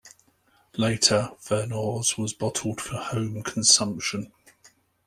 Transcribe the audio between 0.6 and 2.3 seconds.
Later Vernors